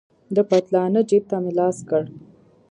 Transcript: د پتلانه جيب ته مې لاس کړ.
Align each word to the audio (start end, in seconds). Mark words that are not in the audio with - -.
د 0.35 0.37
پتلانه 0.49 1.01
جيب 1.09 1.23
ته 1.29 1.37
مې 1.43 1.51
لاس 1.59 1.77
کړ. 1.89 2.03